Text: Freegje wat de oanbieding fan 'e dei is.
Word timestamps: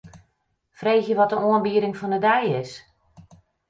Freegje 0.79 1.15
wat 1.19 1.29
de 1.31 1.37
oanbieding 1.47 1.95
fan 1.99 2.11
'e 2.11 2.19
dei 2.25 2.45
is. 2.59 2.71